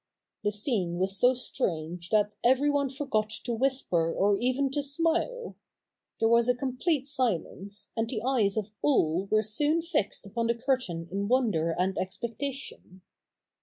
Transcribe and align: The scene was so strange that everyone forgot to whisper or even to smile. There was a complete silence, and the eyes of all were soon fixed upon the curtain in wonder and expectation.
The 0.43 0.51
scene 0.51 0.97
was 0.97 1.15
so 1.15 1.35
strange 1.35 2.09
that 2.09 2.31
everyone 2.43 2.89
forgot 2.89 3.29
to 3.43 3.53
whisper 3.53 4.11
or 4.11 4.35
even 4.35 4.71
to 4.71 4.81
smile. 4.81 5.55
There 6.19 6.27
was 6.27 6.49
a 6.49 6.55
complete 6.55 7.05
silence, 7.05 7.91
and 7.95 8.09
the 8.09 8.23
eyes 8.23 8.57
of 8.57 8.71
all 8.81 9.27
were 9.27 9.43
soon 9.43 9.79
fixed 9.83 10.25
upon 10.25 10.47
the 10.47 10.55
curtain 10.55 11.07
in 11.11 11.27
wonder 11.27 11.75
and 11.77 11.99
expectation. 11.99 13.03